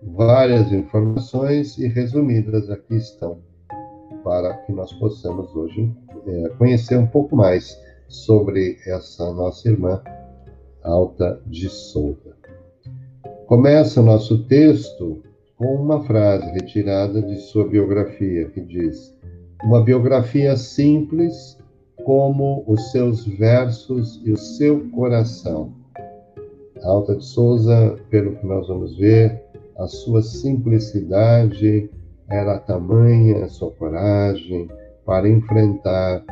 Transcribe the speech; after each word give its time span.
várias 0.03 0.71
informações 0.71 1.77
e 1.77 1.87
resumidas 1.87 2.69
aqui 2.69 2.95
estão, 2.95 3.39
para 4.23 4.53
que 4.57 4.71
nós 4.71 4.91
possamos 4.93 5.55
hoje 5.55 5.91
é, 6.27 6.49
conhecer 6.57 6.97
um 6.97 7.07
pouco 7.07 7.35
mais 7.35 7.77
sobre 8.07 8.77
essa 8.85 9.31
nossa 9.33 9.69
irmã 9.69 10.01
Alta 10.83 11.41
de 11.45 11.69
Souza. 11.69 12.35
Começa 13.47 14.01
o 14.01 14.03
nosso 14.03 14.45
texto 14.45 15.21
com 15.57 15.75
uma 15.75 16.03
frase 16.03 16.49
retirada 16.51 17.21
de 17.21 17.37
sua 17.37 17.67
biografia, 17.67 18.49
que 18.49 18.61
diz: 18.61 19.15
Uma 19.63 19.83
biografia 19.83 20.55
simples 20.57 21.57
como 22.03 22.63
os 22.67 22.91
seus 22.91 23.25
versos 23.25 24.21
e 24.25 24.31
o 24.31 24.37
seu 24.37 24.89
coração. 24.89 25.73
Alta 26.83 27.15
de 27.15 27.25
Souza, 27.25 27.99
pelo 28.09 28.35
que 28.37 28.45
nós 28.45 28.67
vamos 28.67 28.97
ver, 28.97 29.39
a 29.77 29.87
sua 29.87 30.21
simplicidade 30.21 31.89
era 32.31 32.59
tamanha, 32.59 33.43
a 33.43 33.47
sua 33.47 33.71
coragem 33.71 34.69
para 35.05 35.27
enfrentar 35.29 36.23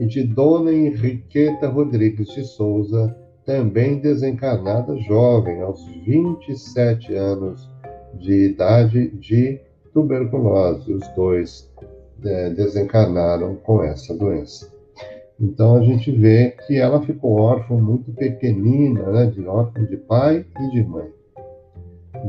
e 0.00 0.06
de 0.06 0.24
Dona 0.24 0.72
Henriqueta 0.72 1.68
Rodrigues 1.68 2.26
de 2.34 2.44
Souza, 2.44 3.16
também 3.44 3.98
desencarnada 3.98 4.96
jovem, 4.98 5.60
aos 5.60 5.86
27 6.06 7.14
anos 7.14 7.68
de 8.14 8.46
idade, 8.46 9.08
de 9.10 9.60
tuberculose. 9.92 10.92
Os 10.92 11.06
dois 11.14 11.70
é, 12.24 12.50
desencarnaram 12.50 13.56
com 13.56 13.82
essa 13.82 14.14
doença. 14.14 14.72
Então 15.40 15.76
a 15.76 15.82
gente 15.82 16.10
vê 16.10 16.54
que 16.66 16.76
ela 16.76 17.02
ficou 17.02 17.40
órfã 17.40 17.74
muito 17.74 18.12
pequenina, 18.12 19.02
né, 19.10 19.26
de 19.26 19.46
órfã 19.46 19.84
de 19.84 19.96
pai 19.96 20.46
e 20.60 20.70
de 20.70 20.82
mãe. 20.82 21.08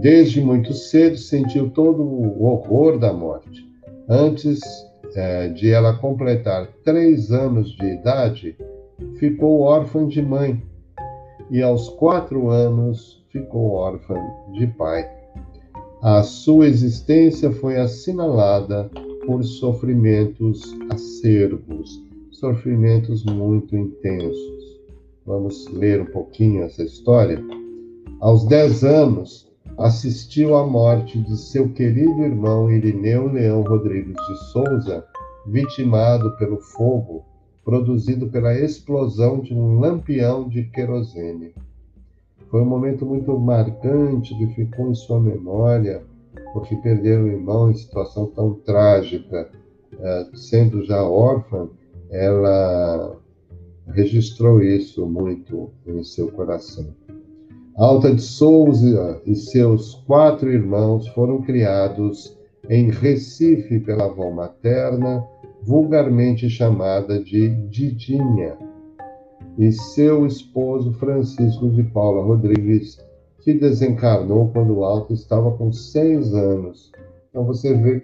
Desde 0.01 0.41
muito 0.41 0.73
cedo 0.73 1.17
sentiu 1.17 1.69
todo 1.69 2.01
o 2.01 2.43
horror 2.43 2.97
da 2.97 3.13
morte. 3.13 3.65
Antes 4.09 4.59
é, 5.15 5.47
de 5.47 5.71
ela 5.71 5.97
completar 5.97 6.67
três 6.83 7.31
anos 7.31 7.69
de 7.77 7.85
idade, 7.85 8.57
ficou 9.17 9.61
órfã 9.61 10.07
de 10.07 10.21
mãe 10.21 10.61
e 11.49 11.61
aos 11.61 11.89
quatro 11.89 12.49
anos 12.49 13.23
ficou 13.29 13.71
órfã 13.71 14.15
de 14.53 14.67
pai. 14.67 15.09
A 16.01 16.23
sua 16.23 16.67
existência 16.67 17.51
foi 17.51 17.77
assinalada 17.77 18.89
por 19.25 19.43
sofrimentos 19.43 20.75
acerbos, 20.89 22.01
sofrimentos 22.31 23.23
muito 23.25 23.75
intensos. 23.75 24.79
Vamos 25.25 25.67
ler 25.73 26.01
um 26.01 26.05
pouquinho 26.05 26.63
essa 26.63 26.83
história. 26.83 27.43
Aos 28.19 28.45
dez 28.45 28.83
anos, 28.83 29.51
assistiu 29.77 30.55
à 30.55 30.65
morte 30.65 31.19
de 31.19 31.35
seu 31.37 31.69
querido 31.73 32.21
irmão 32.23 32.71
Irineu 32.71 33.31
Leão 33.31 33.61
Rodrigues 33.63 34.15
de 34.15 34.37
Souza, 34.51 35.03
vitimado 35.47 36.35
pelo 36.37 36.57
fogo 36.57 37.25
produzido 37.65 38.27
pela 38.27 38.57
explosão 38.57 39.39
de 39.39 39.53
um 39.53 39.79
lampião 39.79 40.47
de 40.47 40.65
querosene. 40.65 41.53
Foi 42.51 42.61
um 42.61 42.65
momento 42.65 43.05
muito 43.05 43.37
marcante 43.39 44.37
que 44.37 44.47
ficou 44.53 44.91
em 44.91 44.95
sua 44.95 45.19
memória, 45.19 46.03
porque 46.53 46.75
perder 46.75 47.19
o 47.19 47.27
irmão 47.27 47.71
em 47.71 47.73
situação 47.73 48.27
tão 48.27 48.53
trágica, 48.53 49.49
eh, 49.99 50.27
sendo 50.35 50.85
já 50.85 51.03
órfã, 51.03 51.67
ela 52.11 53.17
registrou 53.87 54.61
isso 54.61 55.05
muito 55.07 55.71
em 55.87 56.03
seu 56.03 56.31
coração. 56.31 56.93
Alta 57.75 58.13
de 58.13 58.21
Souza 58.21 59.21
e 59.25 59.35
seus 59.35 59.95
quatro 60.07 60.51
irmãos 60.51 61.07
foram 61.09 61.41
criados 61.41 62.37
em 62.69 62.89
Recife 62.89 63.79
pela 63.79 64.05
avó 64.05 64.31
materna, 64.31 65.25
vulgarmente 65.65 66.47
chamada 66.47 67.19
de 67.19 67.49
Didinha, 67.67 68.55
e 69.57 69.71
seu 69.71 70.27
esposo 70.27 70.93
Francisco 70.93 71.69
de 71.71 71.81
Paula 71.81 72.23
Rodrigues, 72.23 73.03
que 73.39 73.53
desencarnou 73.53 74.49
quando 74.49 74.83
Alta 74.83 75.13
estava 75.13 75.51
com 75.51 75.71
seis 75.71 76.33
anos. 76.33 76.91
Então 77.29 77.45
você 77.45 77.73
vê, 77.73 78.03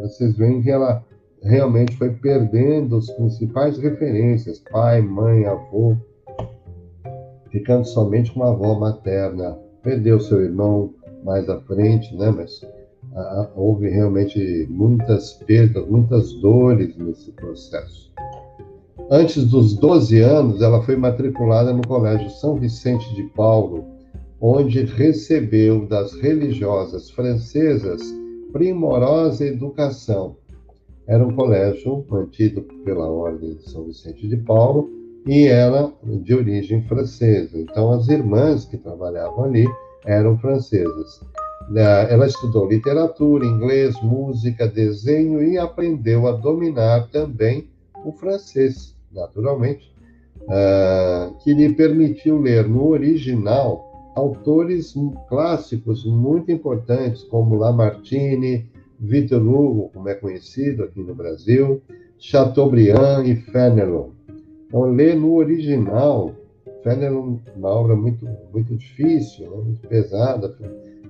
vocês 0.00 0.36
veem 0.36 0.62
que 0.62 0.70
ela 0.70 1.04
realmente 1.42 1.96
foi 1.96 2.10
perdendo 2.10 2.96
as 2.96 3.10
principais 3.10 3.78
referências, 3.78 4.62
pai, 4.70 5.02
mãe, 5.02 5.44
avô, 5.44 5.96
ficando 7.50 7.84
somente 7.84 8.32
com 8.32 8.44
a 8.44 8.50
avó 8.50 8.78
materna. 8.78 9.58
Perdeu 9.82 10.20
seu 10.20 10.42
irmão 10.42 10.94
mais 11.24 11.48
à 11.48 11.60
frente, 11.62 12.14
né? 12.16 12.30
Mas 12.30 12.60
houve 13.54 13.88
realmente 13.88 14.66
muitas 14.70 15.34
perdas, 15.34 15.86
muitas 15.88 16.32
dores 16.34 16.96
nesse 16.96 17.30
processo. 17.32 18.12
Antes 19.10 19.44
dos 19.50 19.74
12 19.74 20.20
anos, 20.20 20.62
ela 20.62 20.82
foi 20.82 20.96
matriculada 20.96 21.72
no 21.72 21.86
Colégio 21.86 22.30
São 22.30 22.56
Vicente 22.56 23.14
de 23.14 23.24
Paulo, 23.34 23.84
onde 24.40 24.84
recebeu 24.84 25.86
das 25.86 26.14
religiosas 26.14 27.10
francesas 27.10 28.02
primorosa 28.52 29.46
educação. 29.46 30.36
Era 31.06 31.26
um 31.26 31.34
colégio 31.34 32.04
mantido 32.08 32.62
pela 32.84 33.08
Ordem 33.08 33.56
de 33.56 33.68
São 33.70 33.84
Vicente 33.84 34.28
de 34.28 34.36
Paulo 34.36 34.88
e 35.26 35.46
era 35.46 35.92
de 36.04 36.34
origem 36.34 36.82
francesa. 36.84 37.58
Então, 37.58 37.90
as 37.90 38.08
irmãs 38.08 38.64
que 38.64 38.76
trabalhavam 38.76 39.44
ali 39.44 39.66
eram 40.04 40.38
francesas. 40.38 41.20
Ela 41.74 42.26
estudou 42.26 42.68
literatura, 42.68 43.44
inglês, 43.44 43.94
música, 44.02 44.66
desenho 44.66 45.42
e 45.42 45.58
aprendeu 45.58 46.26
a 46.26 46.32
dominar 46.32 47.08
também 47.10 47.68
o 48.04 48.12
francês, 48.12 48.94
naturalmente, 49.12 49.92
uh, 50.42 51.34
que 51.38 51.54
lhe 51.54 51.72
permitiu 51.72 52.40
ler 52.40 52.68
no 52.68 52.88
original 52.88 54.12
autores 54.14 54.94
clássicos 55.28 56.04
muito 56.04 56.50
importantes, 56.50 57.22
como 57.24 57.56
Lamartine, 57.56 58.68
Victor 58.98 59.42
Hugo, 59.42 59.90
como 59.92 60.08
é 60.08 60.14
conhecido 60.14 60.84
aqui 60.84 61.02
no 61.02 61.14
Brasil, 61.14 61.80
Chateaubriand 62.18 63.24
e 63.24 63.34
Fenelon. 63.34 64.10
Então, 64.66 64.84
ler 64.84 65.16
no 65.16 65.34
original, 65.34 66.34
Fenelon, 66.82 67.38
uma 67.56 67.68
obra 67.68 67.96
muito, 67.96 68.28
muito 68.52 68.76
difícil, 68.76 69.50
né? 69.50 69.56
muito 69.56 69.88
pesada, 69.88 70.54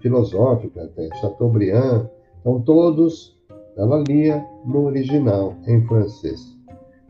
filosófica 0.02 0.82
até, 0.82 1.08
Chateaubriand. 1.20 2.06
Então, 2.40 2.60
todos 2.60 3.38
ela 3.76 4.02
lia 4.06 4.44
no 4.66 4.86
original, 4.86 5.56
em 5.66 5.80
francês. 5.86 6.40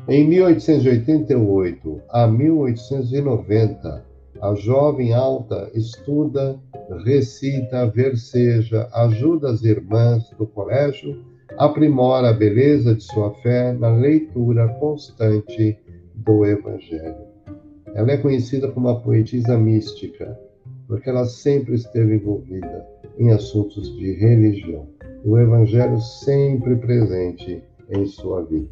Em 0.09 0.27
1888 0.29 2.01
a 2.11 2.27
1890, 2.27 4.05
a 4.41 4.55
jovem 4.55 5.13
alta 5.13 5.71
estuda, 5.75 6.59
recita, 7.05 7.87
verseja, 7.87 8.89
ajuda 8.93 9.51
as 9.51 9.63
irmãs 9.63 10.31
do 10.37 10.47
colégio, 10.47 11.25
aprimora 11.57 12.31
a 12.31 12.33
beleza 12.33 12.95
de 12.95 13.05
sua 13.05 13.33
fé 13.43 13.73
na 13.73 13.91
leitura 13.91 14.69
constante 14.81 15.79
do 16.15 16.45
Evangelho. 16.45 17.33
Ela 17.95 18.13
é 18.13 18.17
conhecida 18.17 18.69
como 18.71 18.89
a 18.89 19.01
poetisa 19.01 19.57
mística, 19.57 20.37
porque 20.93 21.09
ela 21.09 21.25
sempre 21.25 21.75
esteve 21.75 22.17
envolvida 22.17 22.87
em 23.19 23.31
assuntos 23.31 23.97
de 23.97 24.13
religião. 24.13 24.87
O 25.25 25.39
Evangelho 25.39 25.99
sempre 25.99 26.77
presente 26.77 27.63
em 27.89 28.05
sua 28.05 28.43
vida. 28.45 28.69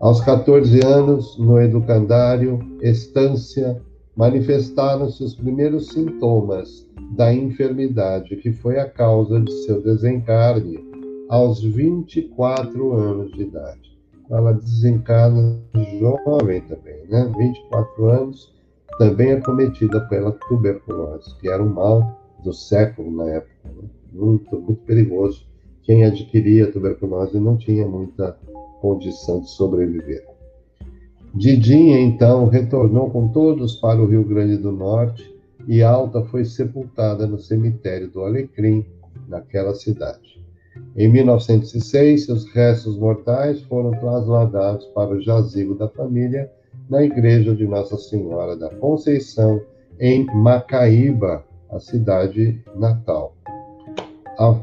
Aos 0.00 0.22
14 0.22 0.80
anos, 0.82 1.38
no 1.38 1.60
educandário, 1.60 2.58
estância, 2.80 3.78
manifestaram-se 4.16 5.22
os 5.22 5.34
primeiros 5.34 5.88
sintomas 5.88 6.88
da 7.14 7.34
enfermidade, 7.34 8.36
que 8.36 8.50
foi 8.50 8.78
a 8.78 8.88
causa 8.88 9.38
de 9.38 9.52
seu 9.64 9.82
desencarne 9.82 10.82
aos 11.28 11.62
24 11.62 12.94
anos 12.94 13.30
de 13.32 13.42
idade. 13.42 13.94
Ela 14.30 14.54
desencarna 14.54 15.60
jovem 16.00 16.62
também, 16.62 17.06
né? 17.10 17.30
24 17.36 18.06
anos, 18.06 18.55
também 18.98 19.32
acometida 19.32 20.00
pela 20.08 20.32
tuberculose, 20.32 21.34
que 21.40 21.48
era 21.48 21.62
um 21.62 21.68
mal 21.68 22.20
do 22.42 22.52
século 22.52 23.10
na 23.10 23.30
época, 23.30 23.52
né? 23.64 23.88
muito, 24.12 24.58
muito 24.60 24.82
perigoso. 24.82 25.46
Quem 25.82 26.04
adquiria 26.04 26.70
tuberculose 26.70 27.38
não 27.38 27.56
tinha 27.56 27.86
muita 27.86 28.36
condição 28.80 29.40
de 29.40 29.50
sobreviver. 29.50 30.24
Didinha, 31.34 32.00
então, 32.00 32.48
retornou 32.48 33.10
com 33.10 33.28
todos 33.28 33.76
para 33.76 34.00
o 34.00 34.06
Rio 34.06 34.24
Grande 34.24 34.56
do 34.56 34.72
Norte 34.72 35.34
e 35.68 35.82
Alta 35.82 36.22
foi 36.22 36.44
sepultada 36.44 37.26
no 37.26 37.38
cemitério 37.38 38.08
do 38.10 38.22
Alecrim, 38.22 38.84
naquela 39.28 39.74
cidade. 39.74 40.40
Em 40.96 41.08
1906, 41.08 42.24
seus 42.24 42.44
restos 42.46 42.98
mortais 42.98 43.60
foram 43.62 43.90
trasladados 43.92 44.86
para 44.86 45.10
o 45.10 45.20
jazigo 45.20 45.74
da 45.74 45.88
família 45.88 46.50
na 46.88 47.02
igreja 47.02 47.54
de 47.54 47.66
Nossa 47.66 47.96
Senhora 47.96 48.56
da 48.56 48.70
Conceição, 48.70 49.60
em 49.98 50.24
Macaíba, 50.26 51.44
a 51.70 51.80
cidade 51.80 52.62
natal. 52.76 53.34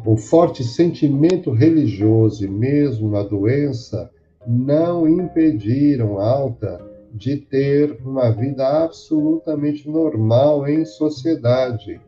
O 0.05 0.15
forte 0.15 0.63
sentimento 0.63 1.51
religioso 1.51 2.45
e 2.45 2.47
mesmo 2.47 3.15
a 3.15 3.23
doença 3.23 4.09
não 4.45 5.07
impediram 5.07 6.19
Alta 6.19 6.79
de 7.13 7.37
ter 7.37 7.99
uma 8.03 8.29
vida 8.31 8.83
absolutamente 8.83 9.89
normal 9.89 10.67
em 10.67 10.85
sociedade. 10.85 11.99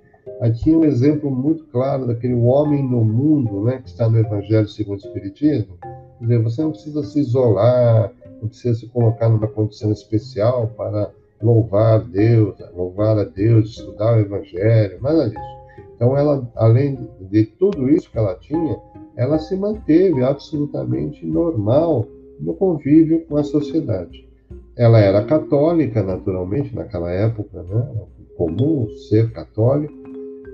Aqui 0.42 0.72
um 0.72 0.84
exemplo 0.84 1.30
muito 1.30 1.66
claro 1.66 2.08
daquele 2.08 2.34
homem 2.34 2.84
no 2.84 3.04
mundo, 3.04 3.64
né, 3.64 3.80
que 3.80 3.90
está 3.90 4.10
no 4.10 4.18
Evangelho 4.18 4.68
segundo 4.68 4.98
o 4.98 5.06
Espiritismo. 5.06 5.78
Quer 5.82 6.24
dizer, 6.24 6.44
você 6.44 6.62
não 6.62 6.72
precisa 6.72 7.04
se 7.04 7.20
isolar, 7.20 8.12
precisa 8.48 8.80
se 8.80 8.88
colocar 8.88 9.30
numa 9.30 9.48
condição 9.48 9.92
especial 9.92 10.68
para 10.76 11.12
louvar 11.42 12.02
Deus, 12.04 12.56
louvar 12.74 13.18
a 13.18 13.24
Deus, 13.24 13.72
estudar 13.72 14.18
o 14.18 14.20
Evangelho, 14.20 15.02
nada 15.02 15.30
disso. 15.30 15.56
Então, 15.96 16.18
ela, 16.18 16.50
além 16.56 17.08
de 17.22 17.46
tudo 17.46 17.90
isso 17.90 18.12
que 18.12 18.18
ela 18.18 18.36
tinha, 18.36 18.78
ela 19.16 19.40
se 19.40 19.56
manteve 19.56 20.24
absolutamente 20.24 21.26
normal 21.26 22.06
no 22.40 22.54
convívio 22.54 23.26
com 23.28 23.38
a 23.38 23.44
sociedade. 23.44 24.28
Ela 24.76 25.00
era 25.00 25.24
católica, 25.24 26.04
naturalmente, 26.04 26.76
naquela 26.76 27.10
época, 27.12 27.64
né? 27.64 27.94
comum 28.36 28.90
ser 29.10 29.32
católico, 29.32 29.94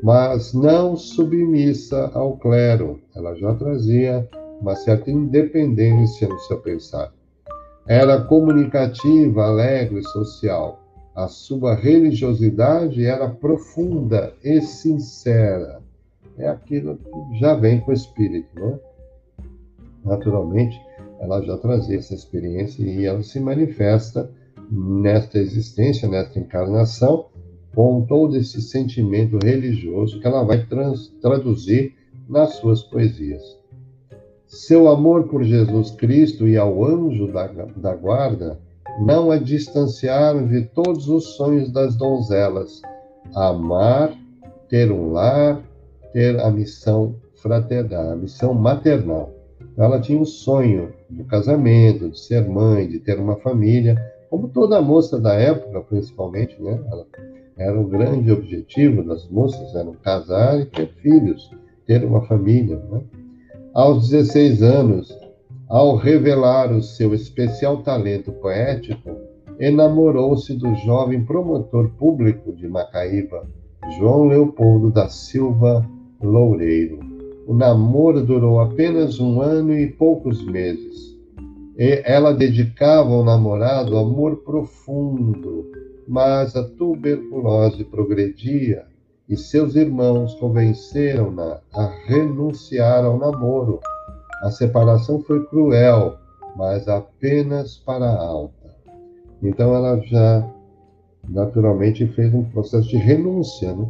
mas 0.04 0.54
não 0.54 0.96
submissa 0.96 2.12
ao 2.14 2.38
clero. 2.38 3.00
Ela 3.16 3.36
já 3.36 3.54
trazia 3.56 4.28
uma 4.62 4.76
certa 4.76 5.10
independência 5.10 6.28
no 6.28 6.40
seu 6.40 6.60
pensar. 6.60 7.12
Era 7.88 8.22
comunicativa, 8.22 9.44
alegre, 9.44 10.04
social. 10.04 10.80
A 11.16 11.28
sua 11.28 11.76
religiosidade 11.76 13.06
era 13.06 13.28
profunda 13.30 14.34
e 14.44 14.62
sincera. 14.62 15.82
É 16.38 16.48
aquilo 16.48 16.98
que 16.98 17.40
já 17.40 17.54
vem 17.56 17.82
com 17.82 17.92
o 17.92 17.94
espírito, 17.94 18.48
né? 18.56 18.80
Naturalmente, 20.06 20.80
ela 21.20 21.42
já 21.42 21.58
trazia 21.58 21.98
essa 21.98 22.16
experiência 22.16 22.84
e 22.84 23.06
ela 23.06 23.22
se 23.22 23.40
manifesta 23.40 24.32
nesta 24.72 25.38
existência, 25.38 26.08
nesta 26.08 26.40
encarnação, 26.40 27.28
com 27.76 28.06
todo 28.06 28.36
esse 28.36 28.62
sentimento 28.62 29.38
religioso 29.44 30.20
que 30.20 30.28
ela 30.28 30.44
vai 30.44 30.66
trans, 30.66 31.10
traduzir 31.22 31.96
nas 32.28 32.56
suas 32.56 32.82
poesias. 32.84 33.61
Seu 34.52 34.90
amor 34.90 35.30
por 35.30 35.46
Jesus 35.46 35.92
Cristo 35.92 36.46
e 36.46 36.58
ao 36.58 36.84
anjo 36.84 37.32
da, 37.32 37.48
da 37.48 37.96
guarda 37.96 38.60
não 39.00 39.32
a 39.32 39.38
distanciaram 39.38 40.46
de 40.46 40.64
todos 40.64 41.08
os 41.08 41.38
sonhos 41.38 41.72
das 41.72 41.96
donzelas: 41.96 42.82
amar, 43.34 44.14
ter 44.68 44.92
um 44.92 45.14
lar, 45.14 45.62
ter 46.12 46.38
a 46.42 46.52
missão 46.52 47.16
fraternal, 47.36 48.12
a 48.12 48.16
missão 48.18 48.54
maternal. 48.54 49.34
Ela 49.78 50.02
tinha 50.02 50.20
o 50.20 50.26
sonho 50.26 50.92
do 51.10 51.24
casamento, 51.24 52.10
de 52.10 52.20
ser 52.20 52.46
mãe, 52.46 52.90
de 52.90 53.00
ter 53.00 53.18
uma 53.18 53.38
família, 53.38 53.96
como 54.30 54.50
toda 54.50 54.82
moça 54.82 55.18
da 55.18 55.34
época, 55.34 55.80
principalmente, 55.80 56.62
né? 56.62 56.78
Ela, 56.92 57.08
era 57.56 57.80
o 57.80 57.88
grande 57.88 58.30
objetivo 58.30 59.02
das 59.02 59.26
moças, 59.30 59.74
era 59.74 59.90
casar 60.04 60.60
e 60.60 60.66
ter 60.66 60.88
filhos, 61.02 61.50
ter 61.86 62.04
uma 62.04 62.22
família, 62.24 62.76
né? 62.92 63.02
Aos 63.74 64.10
16 64.10 64.64
anos, 64.64 65.18
ao 65.70 65.96
revelar 65.96 66.74
o 66.74 66.82
seu 66.82 67.14
especial 67.14 67.82
talento 67.82 68.30
poético, 68.34 69.12
enamorou-se 69.58 70.54
do 70.56 70.76
jovem 70.76 71.24
promotor 71.24 71.90
público 71.92 72.52
de 72.52 72.68
Macaíba, 72.68 73.48
João 73.98 74.26
Leopoldo 74.28 74.92
da 74.92 75.08
Silva 75.08 75.90
Loureiro. 76.22 77.00
O 77.48 77.54
namoro 77.54 78.22
durou 78.26 78.60
apenas 78.60 79.22
um 79.22 79.40
ano 79.40 79.74
e 79.74 79.88
poucos 79.88 80.44
meses. 80.44 81.18
E 81.78 82.02
ela 82.04 82.34
dedicava 82.34 83.14
ao 83.14 83.24
namorado 83.24 83.96
amor 83.98 84.44
profundo, 84.44 85.72
mas 86.06 86.58
a 86.58 86.64
tuberculose 86.68 87.86
progredia 87.86 88.91
e 89.32 89.38
seus 89.38 89.76
irmãos 89.78 90.36
convenceram-na 90.36 91.62
a 91.74 91.86
renunciar 92.06 93.06
ao 93.06 93.18
namoro. 93.18 93.80
A 94.44 94.52
separação 94.52 95.22
foi 95.22 95.46
cruel, 95.46 96.18
mas 96.58 96.86
apenas 96.90 97.78
para 97.78 98.06
a 98.06 98.22
alta. 98.22 98.76
Então 99.42 99.74
ela 99.74 99.98
já 100.02 100.46
naturalmente 101.30 102.06
fez 102.08 102.34
um 102.34 102.44
processo 102.44 102.90
de 102.90 102.98
renúncia, 102.98 103.74
né? 103.74 103.90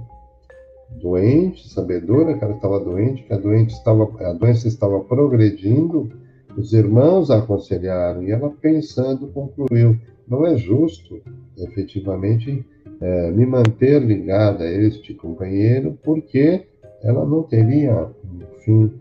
doente, 1.01 1.67
sabedora 1.69 2.37
que 2.37 2.43
ela 2.43 2.55
estava 2.55 2.79
doente, 2.79 3.23
que 3.23 3.33
a, 3.33 3.37
doente 3.37 3.73
estava, 3.73 4.03
a 4.23 4.33
doença 4.33 4.67
estava 4.67 4.99
progredindo, 4.99 6.11
os 6.55 6.71
irmãos 6.71 7.31
a 7.31 7.39
aconselharam 7.39 8.21
e 8.21 8.29
ela, 8.29 8.49
pensando, 8.61 9.27
concluiu: 9.27 9.97
não 10.27 10.45
é 10.45 10.55
justo, 10.55 11.19
efetivamente, 11.57 12.63
é, 13.01 13.31
me 13.31 13.45
manter 13.45 14.01
ligada 14.01 14.63
a 14.63 14.71
este 14.71 15.13
companheiro, 15.15 15.97
porque 16.03 16.67
ela 17.03 17.25
não 17.25 17.43
teria, 17.43 18.09
enfim, 18.57 18.91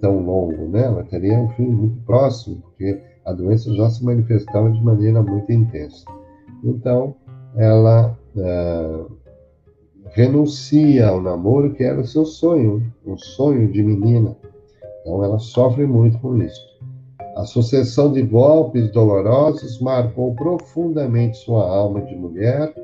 tão 0.00 0.24
longo, 0.24 0.68
né? 0.68 0.84
Ela 0.84 1.04
teria 1.04 1.38
um 1.38 1.48
fim 1.50 1.66
muito 1.66 2.02
próximo, 2.04 2.62
porque 2.62 3.00
a 3.24 3.32
doença 3.32 3.72
já 3.74 3.88
se 3.90 4.04
manifestava 4.04 4.70
de 4.70 4.82
maneira 4.82 5.22
muito 5.22 5.52
intensa. 5.52 6.04
Então, 6.64 7.14
ela 7.56 8.18
uh, 8.36 9.12
renuncia 10.10 11.08
ao 11.08 11.20
namoro 11.20 11.74
que 11.74 11.84
era 11.84 12.00
o 12.00 12.06
seu 12.06 12.24
sonho, 12.24 12.82
um 13.06 13.16
sonho 13.16 13.70
de 13.70 13.82
menina. 13.82 14.36
Então, 15.00 15.22
ela 15.22 15.38
sofre 15.38 15.86
muito 15.86 16.18
com 16.18 16.36
isso. 16.38 16.72
A 17.36 17.44
sucessão 17.44 18.12
de 18.12 18.22
golpes 18.22 18.90
dolorosos 18.92 19.80
marcou 19.80 20.34
profundamente 20.34 21.38
sua 21.38 21.66
alma 21.66 22.02
de 22.02 22.14
mulher, 22.14 22.74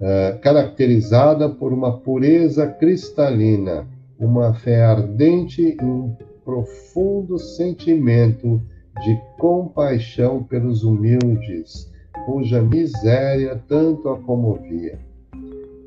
uh, 0.00 0.38
caracterizada 0.40 1.48
por 1.48 1.72
uma 1.72 1.98
pureza 1.98 2.66
cristalina, 2.66 3.86
uma 4.18 4.54
fé 4.54 4.82
ardente 4.82 5.76
e 5.80 5.84
um 5.84 6.16
profundo 6.44 7.38
sentimento 7.38 8.60
de 9.04 9.20
compaixão 9.38 10.42
pelos 10.42 10.82
humildes, 10.82 11.90
cuja 12.26 12.60
miséria 12.62 13.60
tanto 13.68 14.08
a 14.08 14.18
comovia. 14.18 14.98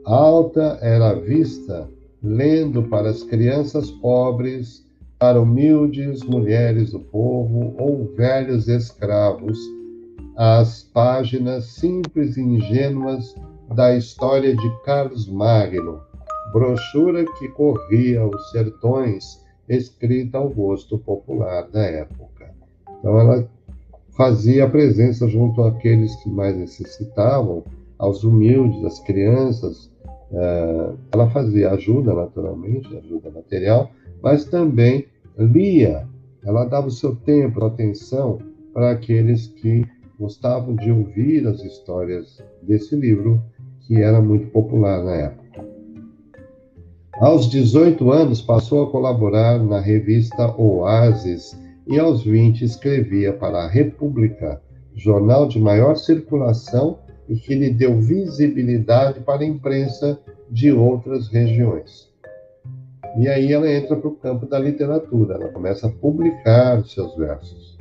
Alta 0.05 0.79
era 0.81 1.13
vista, 1.13 1.89
lendo 2.21 2.83
para 2.83 3.09
as 3.09 3.23
crianças 3.23 3.91
pobres, 3.91 4.83
para 5.19 5.39
humildes 5.39 6.21
mulheres 6.23 6.91
do 6.91 6.99
povo 6.99 7.75
ou 7.77 8.13
velhos 8.15 8.67
escravos, 8.67 9.57
as 10.35 10.83
páginas 10.83 11.65
simples 11.65 12.35
e 12.35 12.41
ingênuas 12.41 13.35
da 13.73 13.95
história 13.95 14.55
de 14.55 14.83
Carlos 14.83 15.27
Magno, 15.27 16.01
brochura 16.51 17.25
que 17.37 17.47
corria 17.49 18.25
os 18.25 18.51
sertões, 18.51 19.41
escrita 19.67 20.37
ao 20.37 20.49
gosto 20.49 20.97
popular 20.97 21.67
da 21.69 21.81
época. 21.81 22.53
Então, 22.99 23.19
ela 23.19 23.49
fazia 24.15 24.69
presença 24.69 25.27
junto 25.27 25.63
àqueles 25.63 26.15
que 26.17 26.29
mais 26.29 26.55
necessitavam, 26.55 27.63
aos 27.97 28.23
humildes, 28.23 28.83
às 28.83 28.99
crianças. 28.99 29.91
Eh, 30.31 30.93
ela 31.13 31.29
fazia 31.31 31.71
ajuda, 31.71 32.13
naturalmente, 32.13 32.95
ajuda 32.95 33.31
material, 33.31 33.89
mas 34.21 34.45
também 34.45 35.07
lia. 35.37 36.07
Ela 36.43 36.65
dava 36.65 36.87
o 36.87 36.91
seu 36.91 37.15
tempo, 37.15 37.63
atenção 37.63 38.39
para 38.73 38.91
aqueles 38.91 39.47
que 39.47 39.85
gostavam 40.19 40.75
de 40.75 40.91
ouvir 40.91 41.47
as 41.47 41.63
histórias 41.63 42.41
desse 42.61 42.95
livro, 42.95 43.41
que 43.83 44.01
era 44.01 44.21
muito 44.21 44.47
popular 44.47 45.03
na 45.03 45.13
época. 45.13 45.65
Aos 47.15 47.49
18 47.49 48.11
anos, 48.11 48.41
passou 48.41 48.83
a 48.83 48.91
colaborar 48.91 49.63
na 49.63 49.79
revista 49.79 50.51
Oasis 50.59 51.57
e 51.87 51.99
aos 51.99 52.23
20 52.23 52.63
escrevia 52.63 53.33
para 53.33 53.59
a 53.59 53.67
República, 53.67 54.61
jornal 54.95 55.47
de 55.47 55.59
maior 55.59 55.95
circulação 55.95 56.99
e 57.29 57.35
que 57.35 57.55
lhe 57.55 57.69
deu 57.69 57.99
visibilidade 57.99 59.19
para 59.21 59.41
a 59.41 59.45
imprensa 59.45 60.19
de 60.49 60.71
outras 60.71 61.27
regiões. 61.27 62.11
E 63.17 63.27
aí 63.27 63.53
ela 63.53 63.71
entra 63.71 63.95
para 63.95 64.07
o 64.07 64.15
campo 64.15 64.47
da 64.47 64.57
literatura, 64.57 65.35
ela 65.35 65.49
começa 65.49 65.87
a 65.87 65.91
publicar 65.91 66.83
seus 66.85 67.15
versos. 67.15 67.77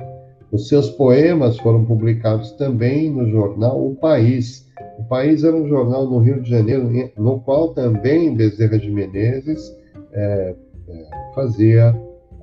Os 0.51 0.67
seus 0.67 0.91
poemas 0.91 1.57
foram 1.57 1.83
publicados 1.83 2.51
também 2.51 3.09
no 3.09 3.27
jornal 3.27 3.83
O 3.83 3.95
País. 3.95 4.62
O 4.99 5.03
País 5.03 5.43
era 5.43 5.55
um 5.55 5.67
jornal 5.67 6.09
no 6.09 6.19
Rio 6.19 6.41
de 6.41 6.49
Janeiro, 6.49 6.89
no 7.17 7.39
qual 7.39 7.73
também 7.73 8.35
Bezerra 8.35 8.77
de 8.77 8.89
Menezes 8.89 9.75
é, 10.11 10.55
é, 10.87 11.07
fazia 11.33 11.89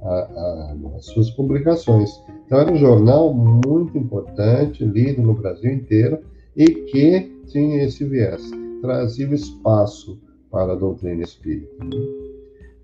a, 0.03 0.09
a, 0.09 0.77
as 0.97 1.07
suas 1.07 1.31
publicações. 1.31 2.11
Então, 2.47 2.59
era 2.61 2.73
um 2.73 2.77
jornal 2.77 3.33
muito 3.33 3.97
importante, 3.97 4.85
lido 4.85 5.23
no 5.23 5.35
Brasil 5.35 5.73
inteiro, 5.73 6.19
e 6.57 6.67
que 6.67 7.41
tinha 7.47 7.85
esse 7.85 8.05
viés, 8.05 8.51
trazia 8.83 9.29
o 9.29 9.35
espaço 9.35 10.19
para 10.51 10.73
a 10.73 10.77
doutrina 10.77 11.23
espírita. 11.23 11.87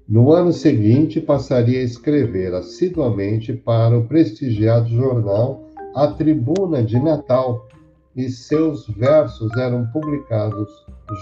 No 0.09 0.31
ano 0.31 0.53
seguinte, 0.53 1.21
passaria 1.21 1.81
a 1.81 1.85
escrever 1.85 2.55
assiduamente 2.55 3.53
para 3.53 3.99
o 3.99 4.07
prestigiado 4.07 4.89
jornal 4.89 5.69
A 5.97 6.07
Tribuna 6.07 6.81
de 6.81 6.97
Natal, 7.01 7.67
e 8.17 8.31
seus 8.31 8.87
versos 8.89 9.53
eram 9.57 9.87
publicados 9.89 10.69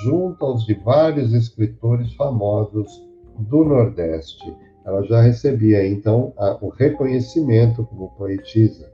junto 0.04 0.44
aos 0.44 0.64
de 0.64 0.74
vários 0.74 1.32
escritores 1.32 2.14
famosos 2.14 2.90
do 3.38 3.64
Nordeste 3.64 4.54
ela 4.84 5.02
já 5.02 5.22
recebia 5.22 5.86
então 5.86 6.32
a, 6.36 6.58
o 6.60 6.68
reconhecimento 6.68 7.84
como 7.86 8.10
poetisa. 8.10 8.92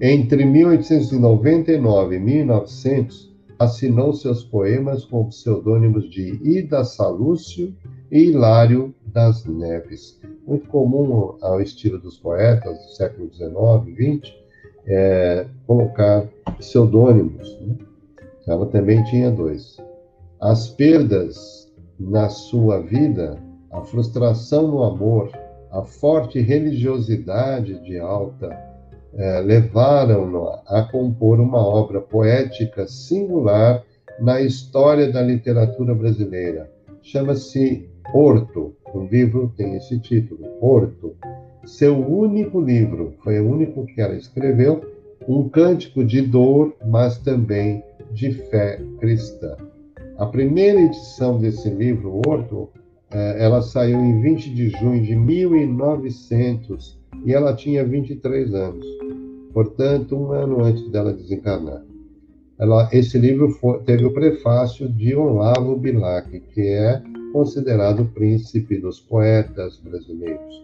Entre 0.00 0.44
1899 0.44 2.16
e 2.16 2.18
1900, 2.18 3.32
assinou 3.56 4.12
seus 4.12 4.42
poemas 4.44 5.04
com 5.04 5.28
pseudônimos 5.28 6.10
de 6.10 6.40
Ida 6.42 6.82
Salúcio 6.82 7.72
e 8.10 8.24
Hilário 8.24 8.92
das 9.06 9.44
Neves. 9.44 10.20
Muito 10.44 10.66
comum 10.68 11.36
ao 11.40 11.60
estilo 11.60 11.98
dos 11.98 12.18
poetas 12.18 12.76
do 12.76 12.90
século 12.96 13.32
XIX 13.32 13.56
e 13.86 14.18
XX, 14.18 14.34
é, 14.86 15.46
colocar 15.66 16.26
pseudônimos. 16.58 17.60
Né? 17.60 17.76
Ela 18.46 18.66
também 18.66 19.02
tinha 19.04 19.30
dois. 19.30 19.76
As 20.40 20.68
perdas 20.68 21.72
na 21.98 22.28
sua 22.28 22.80
vida 22.80 23.38
a 23.74 23.82
frustração 23.82 24.68
no 24.68 24.84
amor, 24.84 25.32
a 25.72 25.82
forte 25.82 26.40
religiosidade 26.40 27.82
de 27.82 27.98
Alta 27.98 28.48
é, 29.14 29.40
levaram-no 29.40 30.48
a 30.68 30.88
compor 30.92 31.40
uma 31.40 31.58
obra 31.58 32.00
poética 32.00 32.86
singular 32.86 33.82
na 34.20 34.40
história 34.40 35.10
da 35.10 35.20
literatura 35.20 35.92
brasileira. 35.92 36.70
Chama-se 37.02 37.90
Porto. 38.12 38.76
O 38.94 39.00
livro 39.00 39.52
tem 39.56 39.74
esse 39.74 39.98
título, 39.98 40.46
Porto. 40.60 41.16
Seu 41.66 41.96
único 41.96 42.60
livro, 42.60 43.14
foi 43.22 43.40
o 43.40 43.48
único 43.48 43.86
que 43.86 44.00
ela 44.00 44.14
escreveu, 44.14 44.82
um 45.26 45.48
cântico 45.48 46.04
de 46.04 46.20
dor, 46.20 46.74
mas 46.86 47.18
também 47.18 47.82
de 48.12 48.32
fé 48.32 48.80
cristã. 49.00 49.56
A 50.18 50.26
primeira 50.26 50.80
edição 50.80 51.38
desse 51.38 51.70
livro, 51.70 52.20
Horto, 52.26 52.68
é, 53.10 53.44
ela 53.44 53.62
saiu 53.62 53.98
em 53.98 54.20
20 54.20 54.54
de 54.54 54.68
junho 54.68 55.02
de 55.02 55.16
1900 55.16 56.98
e 57.24 57.32
ela 57.32 57.54
tinha 57.54 57.84
23 57.84 58.54
anos, 58.54 58.86
portanto, 59.52 60.16
um 60.16 60.32
ano 60.32 60.62
antes 60.62 60.88
dela 60.90 61.12
desencarnar. 61.12 61.82
Ela, 62.58 62.88
esse 62.92 63.18
livro 63.18 63.50
foi, 63.50 63.80
teve 63.80 64.04
o 64.04 64.12
prefácio 64.12 64.88
de 64.88 65.14
Olavo 65.14 65.76
Bilac, 65.76 66.38
que 66.38 66.60
é 66.60 67.02
considerado 67.32 68.02
o 68.02 68.08
príncipe 68.08 68.78
dos 68.78 69.00
poetas 69.00 69.78
brasileiros. 69.78 70.63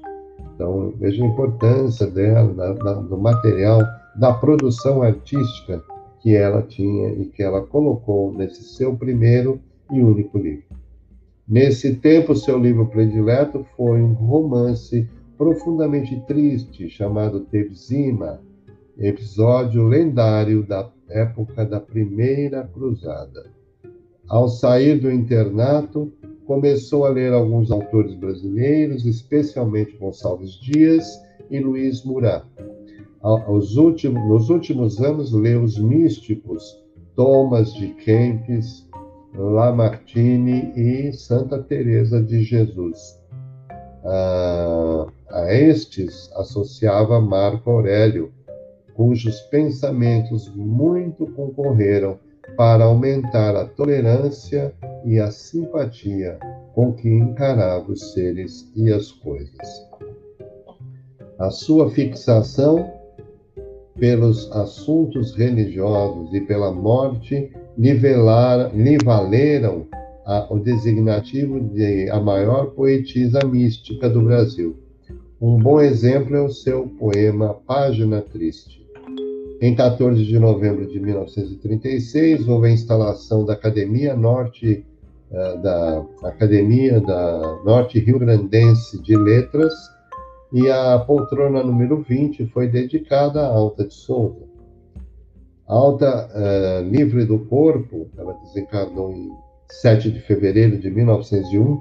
Então, 0.54 0.92
veja 0.98 1.22
a 1.22 1.26
importância 1.26 2.06
dela, 2.06 2.52
da, 2.52 2.72
da, 2.72 2.94
do 2.94 3.18
material, 3.18 3.80
da 4.16 4.32
produção 4.32 5.02
artística 5.02 5.82
que 6.20 6.34
ela 6.34 6.62
tinha 6.62 7.12
e 7.14 7.26
que 7.26 7.42
ela 7.42 7.62
colocou 7.62 8.32
nesse 8.32 8.62
seu 8.62 8.94
primeiro 8.96 9.60
e 9.90 10.02
único 10.02 10.38
livro. 10.38 10.64
Nesse 11.48 11.94
tempo, 11.96 12.36
seu 12.36 12.58
livro 12.58 12.86
predileto 12.86 13.66
foi 13.76 14.00
um 14.00 14.12
romance 14.12 15.08
profundamente 15.36 16.20
triste 16.26 16.88
chamado 16.88 17.40
Tevzima, 17.40 18.40
episódio 18.98 19.84
lendário 19.84 20.62
da 20.62 20.88
época 21.08 21.64
da 21.64 21.80
Primeira 21.80 22.68
Cruzada. 22.72 23.50
Ao 24.28 24.48
sair 24.48 25.00
do 25.00 25.10
internato, 25.10 26.12
começou 26.50 27.06
a 27.06 27.10
ler 27.10 27.32
alguns 27.32 27.70
autores 27.70 28.12
brasileiros, 28.16 29.06
especialmente 29.06 29.96
Gonçalves 29.98 30.54
Dias 30.54 31.06
e 31.48 31.60
Luiz 31.60 32.02
Murat. 32.04 32.44
Últimos, 33.78 34.28
nos 34.28 34.50
últimos 34.50 35.00
anos, 35.00 35.30
leu 35.30 35.62
os 35.62 35.78
místicos 35.78 36.76
Thomas 37.14 37.72
de 37.74 37.90
Kempis, 37.90 38.84
Lamartine 39.32 40.72
e 40.74 41.12
Santa 41.12 41.62
Teresa 41.62 42.20
de 42.20 42.42
Jesus. 42.42 43.16
a 44.02 45.54
estes 45.54 46.32
associava 46.34 47.20
Marco 47.20 47.70
Aurélio, 47.70 48.32
cujos 48.94 49.40
pensamentos 49.42 50.52
muito 50.52 51.28
concorreram 51.28 52.18
para 52.56 52.84
aumentar 52.84 53.56
a 53.56 53.64
tolerância 53.64 54.74
e 55.04 55.18
a 55.18 55.30
simpatia 55.30 56.38
com 56.74 56.92
que 56.92 57.08
encarava 57.08 57.90
os 57.90 58.12
seres 58.12 58.70
e 58.76 58.92
as 58.92 59.10
coisas. 59.10 59.88
A 61.38 61.50
sua 61.50 61.90
fixação 61.90 63.00
pelos 63.98 64.50
assuntos 64.52 65.34
religiosos 65.36 66.32
e 66.32 66.40
pela 66.40 66.72
morte 66.72 67.52
nivelar, 67.76 68.74
niveleram 68.74 69.86
a, 70.24 70.46
o 70.52 70.58
designativo 70.58 71.60
de 71.60 72.08
a 72.10 72.20
maior 72.20 72.70
poetisa 72.70 73.40
mística 73.44 74.08
do 74.08 74.22
Brasil. 74.22 74.76
Um 75.40 75.56
bom 75.56 75.80
exemplo 75.80 76.36
é 76.36 76.40
o 76.40 76.50
seu 76.50 76.86
poema 76.98 77.54
Página 77.66 78.20
Triste. 78.20 78.86
Em 79.60 79.74
14 79.74 80.24
de 80.24 80.38
novembro 80.38 80.86
de 80.86 80.98
1936, 80.98 82.48
houve 82.48 82.68
a 82.68 82.72
instalação 82.72 83.44
da 83.44 83.52
Academia 83.52 84.16
Norte 84.16 84.86
eh, 85.30 85.56
da 85.58 86.04
Academia 86.24 86.98
da 86.98 87.60
Norte 87.62 87.98
Rio 87.98 88.18
Grandense 88.18 88.98
de 89.02 89.14
Letras 89.14 89.74
e 90.50 90.70
a 90.70 90.98
poltrona 90.98 91.62
número 91.62 92.00
20 92.00 92.46
foi 92.46 92.68
dedicada 92.68 93.42
à 93.42 93.46
Alta 93.48 93.86
de 93.86 93.94
Souza. 93.94 94.48
Alta 95.66 96.28
uh, 96.34 96.88
Livre 96.88 97.24
do 97.24 97.38
Corpo, 97.38 98.08
ela 98.18 98.32
desencarnou 98.42 99.12
em 99.12 99.30
7 99.70 100.10
de 100.10 100.20
fevereiro 100.20 100.78
de 100.78 100.90
1901, 100.90 101.80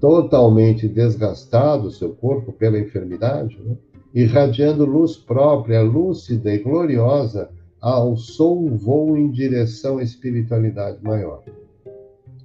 totalmente 0.00 0.88
desgastado 0.88 1.90
seu 1.90 2.14
corpo 2.14 2.52
pela 2.52 2.78
enfermidade, 2.78 3.60
né? 3.62 3.76
Irradiando 4.14 4.84
luz 4.84 5.16
própria, 5.16 5.80
lúcida 5.80 6.52
e 6.52 6.58
gloriosa, 6.58 7.50
alçou 7.80 8.64
um 8.64 8.76
voo 8.76 9.16
em 9.16 9.30
direção 9.30 9.98
à 9.98 10.02
espiritualidade 10.02 10.98
maior. 11.02 11.42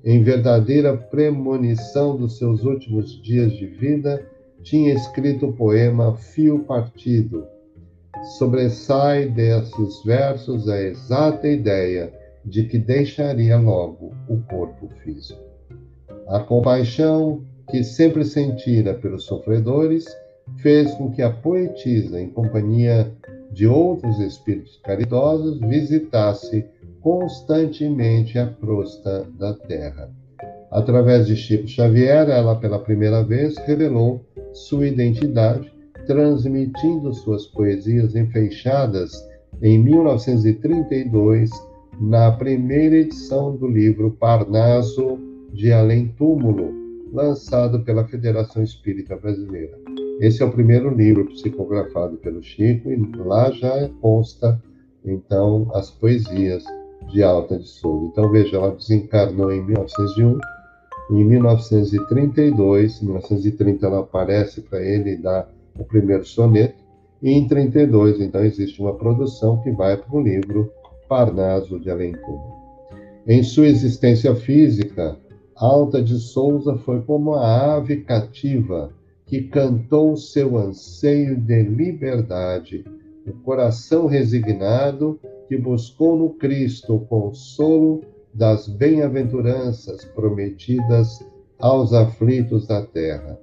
Em 0.03 0.23
verdadeira 0.23 0.95
premonição 0.95 2.15
dos 2.15 2.37
seus 2.37 2.63
últimos 2.63 3.21
dias 3.21 3.51
de 3.53 3.65
vida, 3.65 4.25
tinha 4.63 4.93
escrito 4.93 5.47
o 5.47 5.53
poema 5.53 6.15
Fio 6.15 6.59
Partido. 6.59 7.45
Sobressai 8.37 9.27
desses 9.27 10.03
versos 10.03 10.67
a 10.67 10.81
exata 10.81 11.47
ideia 11.47 12.11
de 12.43 12.63
que 12.63 12.77
deixaria 12.77 13.57
logo 13.57 14.13
o 14.27 14.37
corpo 14.49 14.89
físico. 15.03 15.41
A 16.27 16.39
compaixão 16.39 17.43
que 17.69 17.83
sempre 17.83 18.23
sentira 18.23 18.93
pelos 18.93 19.25
sofredores 19.25 20.05
fez 20.57 20.93
com 20.95 21.11
que 21.11 21.21
a 21.21 21.31
poetisa, 21.31 22.19
em 22.19 22.29
companhia 22.29 23.11
de 23.51 23.67
outros 23.67 24.19
espíritos 24.19 24.79
caridosos, 24.83 25.59
visitasse 25.59 26.65
constantemente 27.01 28.37
a 28.37 28.47
crosta 28.47 29.25
da 29.37 29.53
terra. 29.53 30.09
Através 30.71 31.27
de 31.27 31.35
Chico 31.35 31.67
Xavier, 31.67 32.29
ela 32.29 32.55
pela 32.55 32.79
primeira 32.79 33.23
vez 33.23 33.57
revelou 33.59 34.21
sua 34.53 34.87
identidade, 34.87 35.71
transmitindo 36.05 37.13
suas 37.13 37.45
poesias 37.47 38.15
enfeixadas 38.15 39.13
em 39.61 39.81
1932 39.81 41.49
na 41.99 42.31
primeira 42.31 42.97
edição 42.97 43.55
do 43.55 43.67
livro 43.67 44.11
Parnaso 44.11 45.17
de 45.51 45.71
Além 45.71 46.07
Túmulo, 46.17 46.86
lançado 47.11 47.83
pela 47.83 48.07
Federação 48.07 48.63
Espírita 48.63 49.15
Brasileira. 49.15 49.77
Esse 50.19 50.41
é 50.41 50.45
o 50.45 50.51
primeiro 50.51 50.93
livro 50.93 51.25
psicografado 51.25 52.17
pelo 52.17 52.41
Chico 52.41 52.91
e 52.91 52.97
lá 53.17 53.51
já 53.51 53.89
consta 54.01 54.61
então 55.05 55.69
as 55.73 55.89
poesias 55.89 56.63
de 57.11 57.23
Alta 57.23 57.57
de 57.57 57.67
Souza. 57.67 58.07
Então 58.07 58.31
veja, 58.31 58.57
ela 58.57 58.71
desencarnou 58.71 59.51
em 59.51 59.63
1901 59.63 60.39
em 61.09 61.23
1932, 61.23 63.01
em 63.01 63.05
1930 63.05 63.85
ela 63.85 63.99
aparece 63.99 64.61
para 64.61 64.83
ele 64.83 65.11
e 65.11 65.17
dá 65.17 65.47
o 65.79 65.83
primeiro 65.85 66.25
soneto, 66.25 66.75
e 67.21 67.31
em 67.31 67.47
32 67.47 68.19
então 68.19 68.43
existe 68.43 68.81
uma 68.81 68.93
produção 68.93 69.61
que 69.61 69.71
vai 69.71 69.95
para 69.95 70.15
o 70.15 70.21
livro 70.21 70.71
Parnaso 71.07 71.79
de 71.79 71.89
Alencar. 71.89 72.35
Em 73.25 73.41
sua 73.41 73.67
existência 73.67 74.35
física, 74.35 75.17
Alta 75.59 76.03
de 76.03 76.19
Souza 76.19 76.77
foi 76.77 77.01
como 77.01 77.33
a 77.33 77.77
ave 77.77 78.01
cativa 78.01 78.91
que 79.25 79.41
cantou 79.41 80.15
seu 80.15 80.55
anseio 80.55 81.35
de 81.35 81.63
liberdade, 81.63 82.85
o 83.25 83.33
coração 83.41 84.05
resignado 84.05 85.19
que 85.47 85.57
buscou 85.57 86.15
no 86.15 86.29
Cristo 86.35 86.97
o 86.97 86.99
consolo 86.99 88.03
das 88.31 88.67
bem-aventuranças 88.67 90.05
prometidas 90.05 91.25
aos 91.57 91.91
aflitos 91.91 92.67
da 92.67 92.85
terra. 92.85 93.39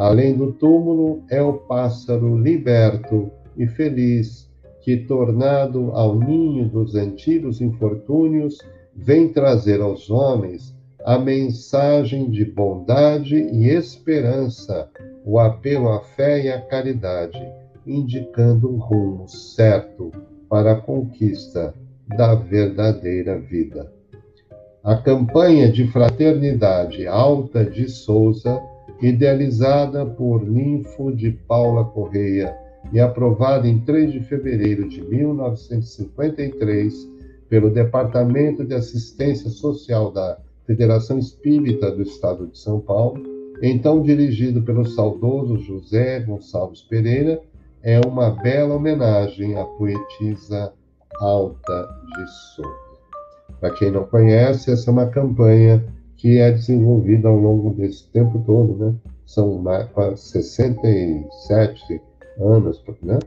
Além 0.00 0.36
do 0.36 0.52
túmulo, 0.52 1.22
é 1.30 1.40
o 1.40 1.52
pássaro 1.52 2.36
liberto 2.36 3.30
e 3.56 3.68
feliz 3.68 4.50
que, 4.80 4.96
tornado 4.96 5.92
ao 5.92 6.18
ninho 6.18 6.68
dos 6.68 6.96
antigos 6.96 7.60
infortúnios, 7.60 8.58
vem 8.96 9.28
trazer 9.28 9.80
aos 9.80 10.10
homens 10.10 10.75
a 11.06 11.18
mensagem 11.20 12.28
de 12.28 12.44
bondade 12.44 13.36
e 13.36 13.68
esperança, 13.68 14.90
o 15.24 15.38
apelo 15.38 15.90
à 15.90 16.00
fé 16.00 16.42
e 16.42 16.50
à 16.50 16.60
caridade, 16.60 17.40
indicando 17.86 18.68
um 18.68 18.78
rumo 18.78 19.28
certo 19.28 20.10
para 20.50 20.72
a 20.72 20.80
conquista 20.80 21.72
da 22.08 22.34
verdadeira 22.34 23.38
vida. 23.38 23.88
A 24.82 24.96
campanha 24.96 25.70
de 25.70 25.86
fraternidade 25.92 27.06
Alta 27.06 27.64
de 27.64 27.88
Souza, 27.88 28.60
idealizada 29.00 30.04
por 30.04 30.44
Ninfo 30.44 31.14
de 31.14 31.30
Paula 31.30 31.84
Correia 31.84 32.52
e 32.92 32.98
aprovada 32.98 33.68
em 33.68 33.78
3 33.78 34.10
de 34.10 34.18
fevereiro 34.24 34.88
de 34.88 35.02
1953 35.02 37.14
pelo 37.48 37.70
Departamento 37.70 38.64
de 38.64 38.74
Assistência 38.74 39.50
Social 39.50 40.10
da 40.10 40.44
Federação 40.66 41.18
Espírita 41.18 41.90
do 41.90 42.02
Estado 42.02 42.46
de 42.48 42.58
São 42.58 42.80
Paulo, 42.80 43.22
então 43.62 44.02
dirigido 44.02 44.62
pelo 44.62 44.84
saudoso 44.84 45.58
José 45.58 46.20
Gonçalves 46.20 46.82
Pereira, 46.82 47.40
é 47.82 48.00
uma 48.06 48.30
bela 48.30 48.74
homenagem 48.74 49.56
à 49.56 49.64
poetisa 49.64 50.72
Alta 51.20 51.88
de 52.16 52.26
Souza. 52.54 52.86
Para 53.60 53.70
quem 53.70 53.90
não 53.90 54.04
conhece, 54.04 54.70
essa 54.70 54.90
é 54.90 54.92
uma 54.92 55.06
campanha 55.06 55.84
que 56.16 56.38
é 56.38 56.50
desenvolvida 56.50 57.28
ao 57.28 57.36
longo 57.36 57.70
desse 57.74 58.08
tempo 58.08 58.42
todo, 58.44 58.74
né? 58.76 58.94
São 59.24 59.58
mais, 59.58 59.88
67 60.14 62.02
anos, 62.38 62.82
né? 63.02 63.18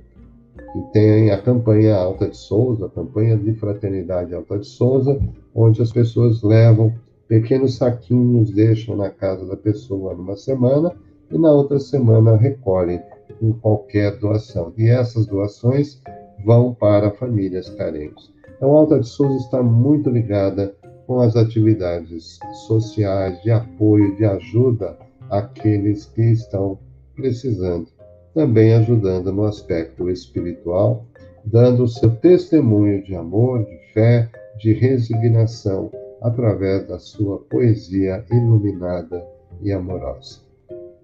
E 0.75 0.82
tem 0.91 1.32
a 1.32 1.41
campanha 1.41 1.95
Alta 1.95 2.28
de 2.28 2.38
Souza, 2.38 2.86
a 2.88 2.89
campanha 2.89 3.38
de 3.38 3.54
fraternidade 3.54 4.36
Alta 4.36 4.60
de 4.60 4.67
Souza, 4.67 5.19
onde 5.56 5.82
as 5.82 5.91
pessoas 5.91 6.43
levam 6.43 6.93
pequenos 7.30 7.76
saquinhos, 7.76 8.52
deixam 8.52 8.98
na 8.98 9.12
casa 9.12 9.46
da 9.46 9.56
pessoa 9.56 10.15
numa 10.15 10.36
semana 10.36 10.92
e 11.32 11.38
na 11.38 11.52
outra 11.52 11.80
semana 11.80 12.36
recolhem 12.36 13.00
com 13.39 13.54
qualquer 13.54 14.18
doação. 14.18 14.74
E 14.76 14.89
essas 14.89 15.28
doações 15.28 16.02
vão 16.44 16.74
para 16.74 17.12
famílias 17.12 17.70
carentes. 17.70 18.34
Então, 18.58 18.72
Alta 18.72 19.00
de 19.00 19.08
Souza 19.08 19.38
está 19.38 19.62
muito 19.62 20.10
ligada 20.10 20.76
com 21.06 21.20
as 21.20 21.36
atividades 21.36 22.39
sociais, 22.68 23.42
de 23.44 23.52
apoio, 23.52 24.15
de 24.18 24.26
ajuda 24.26 24.98
àqueles 25.30 26.06
que 26.06 26.24
estão 26.24 26.80
precisando. 27.15 27.88
Também 28.34 28.74
ajudando 28.74 29.32
no 29.32 29.44
aspecto 29.44 30.10
espiritual, 30.10 31.06
dando 31.46 31.84
o 31.84 31.88
seu 31.88 32.10
testemunho 32.10 33.04
de 33.04 33.15
amor, 33.15 33.63
de 33.65 33.78
fé, 33.94 34.30
de 34.58 34.74
resignação, 34.74 35.92
através 36.22 36.88
da 36.88 37.00
sua 37.00 37.40
poesia 37.40 38.26
iluminada 38.32 39.26
e 39.62 39.72
amorosa. 39.72 40.40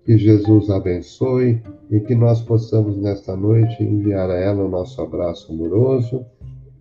Que 0.04 0.18
Jesus 0.18 0.70
abençoe 0.70 1.62
e 1.90 2.00
que 2.00 2.16
nós 2.16 2.42
possamos 2.42 2.98
nesta 2.98 3.36
noite 3.36 3.84
enviar 3.84 4.30
a 4.30 4.38
ela 4.38 4.64
o 4.64 4.70
nosso 4.70 5.02
abraço 5.02 5.52
amoroso 5.52 6.26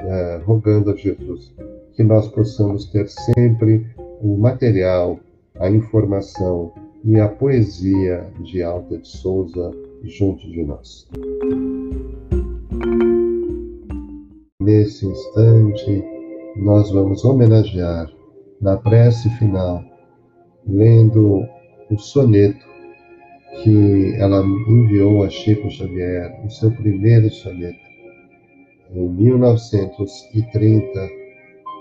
é, 0.00 0.42
rogando 0.44 0.90
a 0.90 0.96
Jesus 0.96 1.52
que 1.94 2.02
nós 2.02 2.28
possamos 2.28 2.86
ter 2.86 3.08
sempre 3.08 3.86
o 4.20 4.36
material, 4.36 5.18
a 5.58 5.70
informação 5.70 6.72
e 7.04 7.18
a 7.18 7.28
poesia 7.28 8.26
de 8.40 8.62
Alta 8.62 8.98
de 8.98 9.06
Souza 9.06 9.70
junto 10.02 10.50
de 10.50 10.64
nós. 10.64 11.08
Nesse 14.60 15.06
instante, 15.06 16.04
nós 16.56 16.90
vamos 16.90 17.24
homenagear 17.24 18.10
na 18.64 18.76
prece 18.78 19.28
final, 19.36 19.84
lendo 20.66 21.46
o 21.90 21.98
soneto 21.98 22.64
que 23.62 24.14
ela 24.16 24.42
enviou 24.42 25.22
a 25.22 25.28
Chico 25.28 25.70
Xavier, 25.70 26.34
o 26.46 26.50
seu 26.50 26.70
primeiro 26.70 27.30
soneto 27.30 27.84
em 28.90 29.06
1930, 29.06 31.08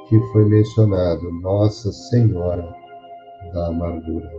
que 0.10 0.20
foi 0.34 0.44
mencionado 0.44 1.32
Nossa 1.32 1.90
Senhora 1.94 2.76
da 3.54 3.68
Amargura. 3.68 4.30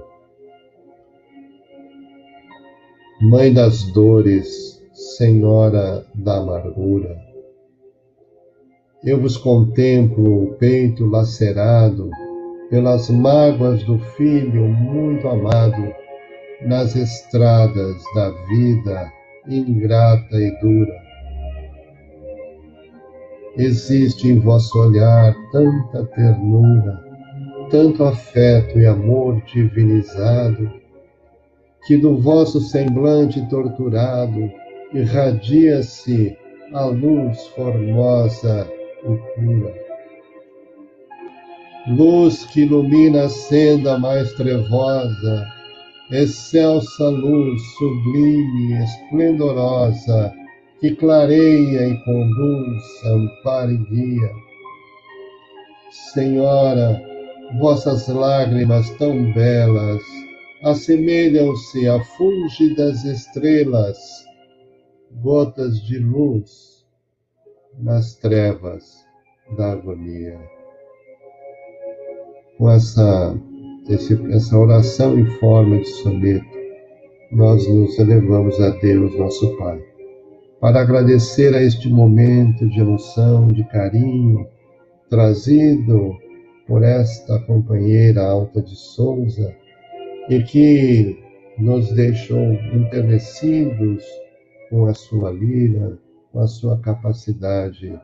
Mãe 3.22 3.54
das 3.54 3.90
dores, 3.94 4.84
Senhora 4.92 6.04
da 6.14 6.40
Amargura, 6.40 7.16
eu 9.02 9.18
vos 9.18 9.38
contemplo 9.38 10.44
o 10.44 10.52
peito 10.56 11.06
lacerado 11.06 12.10
pelas 12.74 13.08
mágoas 13.08 13.84
do 13.84 14.00
filho 14.16 14.66
muito 14.66 15.28
amado, 15.28 15.94
nas 16.66 16.96
estradas 16.96 18.02
da 18.16 18.30
vida 18.48 19.12
ingrata 19.46 20.36
e 20.36 20.50
dura. 20.60 20.92
Existe 23.56 24.28
em 24.28 24.40
vosso 24.40 24.76
olhar 24.76 25.32
tanta 25.52 26.04
ternura, 26.16 27.00
tanto 27.70 28.02
afeto 28.02 28.76
e 28.76 28.86
amor 28.86 29.40
divinizado, 29.42 30.68
que 31.86 31.96
do 31.96 32.18
vosso 32.18 32.60
semblante 32.60 33.40
torturado 33.48 34.50
irradia-se 34.92 36.36
a 36.72 36.86
luz 36.86 37.40
formosa 37.54 38.68
e 39.04 39.16
pura. 39.36 39.83
Luz 41.86 42.46
que 42.46 42.62
ilumina 42.62 43.24
a 43.24 43.28
senda 43.28 43.98
mais 43.98 44.32
trevosa, 44.32 45.46
excelsa 46.10 47.10
luz 47.10 47.60
sublime, 47.76 48.82
esplendorosa, 48.82 50.32
que 50.80 50.96
clareia 50.96 51.88
e 51.88 52.04
conduz, 52.04 52.82
ampara 53.04 53.70
e 53.70 53.76
guia. 53.76 54.30
Senhora, 56.14 57.02
vossas 57.60 58.08
lágrimas 58.08 58.88
tão 58.96 59.30
belas 59.34 60.02
assemelham-se 60.62 61.86
a 61.86 62.02
fúlgidas 62.02 63.04
estrelas, 63.04 63.98
gotas 65.22 65.82
de 65.82 65.98
luz 65.98 66.86
nas 67.78 68.14
trevas 68.14 69.04
da 69.58 69.72
agonia. 69.72 70.53
Com 72.58 72.70
essa, 72.70 73.36
essa 74.30 74.58
oração 74.58 75.18
em 75.18 75.26
forma 75.38 75.78
de 75.78 75.88
soneto, 75.88 76.46
nós 77.32 77.68
nos 77.68 77.98
elevamos 77.98 78.60
a 78.60 78.70
Deus, 78.70 79.16
nosso 79.18 79.56
Pai, 79.56 79.82
para 80.60 80.80
agradecer 80.80 81.54
a 81.54 81.62
este 81.62 81.88
momento 81.88 82.68
de 82.68 82.80
emoção, 82.80 83.48
de 83.48 83.64
carinho, 83.64 84.46
trazido 85.10 86.16
por 86.66 86.82
esta 86.82 87.38
companheira 87.40 88.22
Alta 88.22 88.62
de 88.62 88.76
Souza 88.76 89.54
e 90.28 90.40
que 90.42 91.18
nos 91.58 91.92
deixou 91.92 92.52
enternecidos 92.72 94.04
com 94.70 94.86
a 94.86 94.94
sua 94.94 95.30
lira, 95.30 95.98
com 96.32 96.40
a 96.40 96.46
sua 96.46 96.78
capacidade 96.78 98.00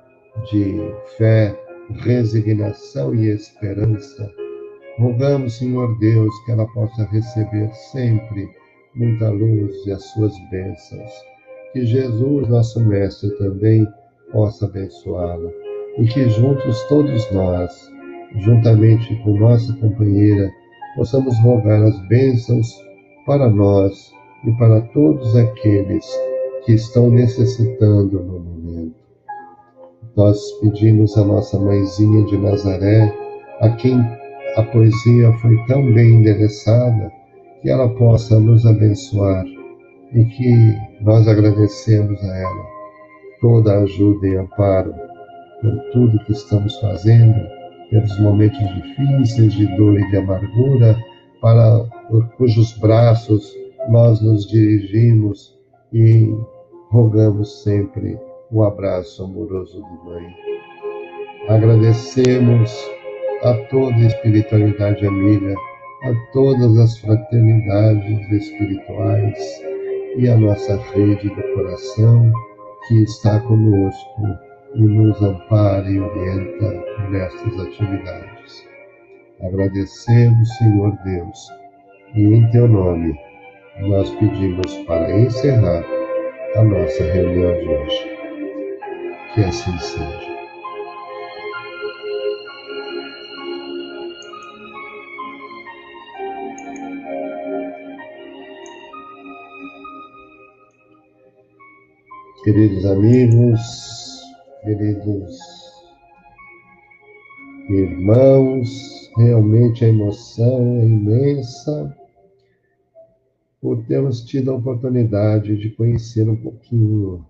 de 0.51 0.93
fé, 1.17 1.57
resignação 1.99 3.15
e 3.15 3.29
esperança. 3.29 4.31
Rogamos, 4.99 5.59
Senhor 5.59 5.99
Deus, 5.99 6.33
que 6.45 6.53
ela 6.53 6.67
possa 6.73 7.05
receber 7.05 7.71
sempre 7.75 8.49
muita 8.95 9.31
luz 9.31 9.75
e 9.87 9.93
as 9.93 10.05
suas 10.13 10.33
bênçãos. 10.51 11.11
Que 11.73 11.87
Jesus, 11.87 12.49
nosso 12.49 12.81
Mestre, 12.87 13.31
também 13.39 13.87
possa 14.33 14.67
abençoá-la. 14.67 15.51
E 15.99 16.05
que 16.05 16.29
juntos 16.29 16.83
todos 16.89 17.31
nós, 17.33 17.91
juntamente 18.39 19.15
com 19.23 19.39
nossa 19.39 19.73
companheira, 19.75 20.51
possamos 20.97 21.39
rogar 21.41 21.83
as 21.83 21.99
bênçãos 22.09 22.67
para 23.27 23.49
nós 23.49 24.13
e 24.45 24.53
para 24.53 24.81
todos 24.93 25.37
aqueles 25.37 26.07
que 26.65 26.73
estão 26.73 27.11
necessitando 27.11 28.21
no 28.21 28.41
momento. 28.41 28.60
Nós 30.21 30.53
pedimos 30.61 31.17
a 31.17 31.25
nossa 31.25 31.59
mãezinha 31.59 32.23
de 32.27 32.37
Nazaré, 32.37 33.11
a 33.63 33.71
quem 33.71 33.99
a 34.55 34.63
poesia 34.65 35.33
foi 35.41 35.57
tão 35.65 35.95
bem 35.95 36.17
endereçada, 36.17 37.11
que 37.63 37.71
ela 37.71 37.89
possa 37.95 38.39
nos 38.39 38.67
abençoar 38.67 39.47
e 40.13 40.23
que 40.27 40.77
nós 41.01 41.27
agradecemos 41.27 42.23
a 42.23 42.37
ela 42.37 42.67
toda 43.41 43.73
a 43.73 43.79
ajuda 43.79 44.29
e 44.29 44.37
amparo 44.37 44.93
por 45.63 45.81
tudo 45.91 46.23
que 46.27 46.33
estamos 46.33 46.79
fazendo 46.81 47.41
pelos 47.89 48.21
momentos 48.21 48.61
difíceis 48.75 49.55
de 49.55 49.75
dor 49.79 49.99
e 49.99 50.11
de 50.11 50.19
amargura, 50.19 51.03
para 51.41 51.87
cujos 52.37 52.77
braços 52.77 53.57
nós 53.89 54.21
nos 54.21 54.47
dirigimos 54.47 55.59
e 55.95 56.31
rogamos 56.91 57.63
sempre 57.63 58.19
um 58.53 58.63
abraço 58.63 59.25
amoroso 59.25 59.81
de 59.83 60.05
mãe. 60.05 60.37
Agradecemos 61.49 62.91
a 63.43 63.55
toda 63.71 63.95
a 63.95 64.07
espiritualidade 64.07 65.07
amiga, 65.07 65.55
a 66.03 66.33
todas 66.33 66.77
as 66.79 66.99
fraternidades 66.99 68.31
espirituais 68.33 69.63
e 70.17 70.29
a 70.29 70.37
nossa 70.37 70.77
rede 70.93 71.29
do 71.29 71.43
coração 71.55 72.33
que 72.89 73.03
está 73.05 73.39
conosco 73.41 74.23
e 74.75 74.83
nos 74.83 75.23
ampare 75.23 75.93
e 75.93 76.01
orienta 76.01 76.85
nestas 77.11 77.61
atividades. 77.61 78.69
Agradecemos, 79.43 80.49
Senhor 80.59 80.97
Deus, 81.05 81.39
e 82.15 82.35
em 82.35 82.51
Teu 82.51 82.67
nome 82.67 83.15
nós 83.81 84.11
pedimos 84.17 84.77
para 84.87 85.19
encerrar 85.19 85.85
a 86.57 86.63
nossa 86.65 87.05
reunião 87.05 87.53
de 87.59 87.69
hoje. 87.69 88.10
Que 89.41 89.45
assim 89.47 89.79
seja. 89.79 90.05
Queridos 102.45 102.85
amigos, 102.85 103.61
queridos 104.63 105.39
irmãos, 107.71 109.11
realmente 109.17 109.87
a 109.87 109.89
emoção 109.89 110.83
é 110.83 110.85
imensa 110.85 111.97
por 113.59 113.87
termos 113.87 114.21
tido 114.21 114.51
a 114.51 114.57
oportunidade 114.57 115.57
de 115.57 115.71
conhecer 115.71 116.29
um 116.29 116.37
pouquinho 116.37 117.25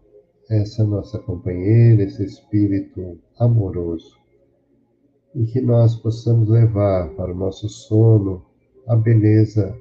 essa 0.51 0.85
nossa 0.85 1.19
companheira, 1.21 2.03
esse 2.03 2.25
espírito 2.25 3.19
amoroso, 3.39 4.19
e 5.35 5.47
que 5.47 5.61
nós 5.61 5.95
possamos 5.95 6.49
levar 6.49 7.09
para 7.15 7.33
o 7.33 7.37
nosso 7.37 7.69
sono 7.69 8.45
a 8.89 8.97
beleza 8.97 9.79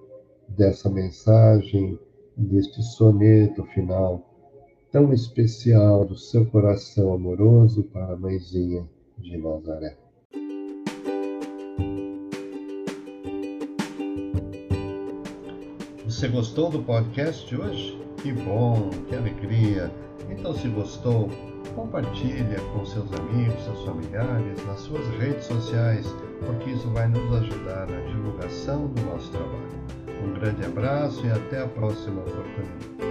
dessa 0.47 0.89
mensagem, 0.89 1.97
deste 2.37 2.83
soneto 2.83 3.63
final 3.65 4.29
tão 4.91 5.13
especial 5.13 6.05
do 6.05 6.15
seu 6.15 6.45
coração 6.47 7.13
amoroso 7.13 7.83
para 7.83 8.13
a 8.13 8.17
mãezinha 8.17 8.87
de 9.17 9.37
Nazaré. 9.37 9.97
Você 16.05 16.27
gostou 16.27 16.71
do 16.71 16.81
podcast 16.81 17.47
de 17.47 17.55
hoje? 17.55 17.99
Que 18.21 18.33
bom, 18.33 18.89
que 19.07 19.15
alegria! 19.15 19.91
Então, 20.29 20.53
se 20.53 20.67
gostou, 20.69 21.29
compartilha 21.75 22.59
com 22.73 22.85
seus 22.85 23.11
amigos, 23.13 23.63
seus 23.63 23.83
familiares, 23.83 24.65
nas 24.65 24.79
suas 24.79 25.07
redes 25.17 25.45
sociais, 25.45 26.05
porque 26.45 26.71
isso 26.71 26.89
vai 26.89 27.07
nos 27.07 27.33
ajudar 27.35 27.87
na 27.87 27.99
divulgação 28.07 28.87
do 28.87 29.01
nosso 29.03 29.31
trabalho. 29.31 29.79
Um 30.23 30.33
grande 30.33 30.65
abraço 30.65 31.25
e 31.25 31.31
até 31.31 31.61
a 31.61 31.67
próxima 31.67 32.21
oportunidade. 32.21 33.08